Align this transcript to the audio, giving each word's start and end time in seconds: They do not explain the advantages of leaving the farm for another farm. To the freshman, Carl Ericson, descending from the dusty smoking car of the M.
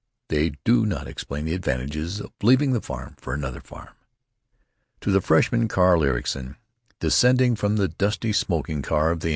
They 0.29 0.53
do 0.63 0.83
not 0.87 1.07
explain 1.07 1.45
the 1.45 1.53
advantages 1.53 2.19
of 2.21 2.31
leaving 2.41 2.73
the 2.73 2.81
farm 2.81 3.15
for 3.19 3.35
another 3.35 3.61
farm. 3.61 3.89
To 5.01 5.11
the 5.11 5.21
freshman, 5.21 5.67
Carl 5.67 6.03
Ericson, 6.03 6.55
descending 6.99 7.55
from 7.55 7.75
the 7.75 7.87
dusty 7.87 8.33
smoking 8.33 8.81
car 8.81 9.11
of 9.11 9.19
the 9.19 9.29
M. 9.29 9.29